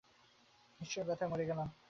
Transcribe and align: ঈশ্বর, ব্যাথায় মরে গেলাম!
ঈশ্বর, 0.81 1.03
ব্যাথায় 1.05 1.29
মরে 1.29 1.45
গেলাম! 1.45 1.67